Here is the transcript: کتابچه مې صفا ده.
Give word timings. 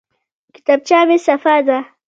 کتابچه 0.53 0.99
مې 1.07 1.17
صفا 1.25 1.55
ده. 1.67 1.77